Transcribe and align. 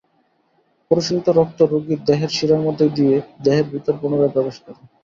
পরিশোধিত 0.91 1.27
রক্ত 1.31 1.59
রোগীর 1.71 1.99
দেহের 2.07 2.31
শিরার 2.37 2.61
মধ্য 2.61 2.81
দিয়ে 2.97 3.15
দেহের 3.43 3.67
ভিতর 3.73 3.93
পুনরায় 4.01 4.33
প্রবেশ 4.35 4.57
করে। 4.63 4.79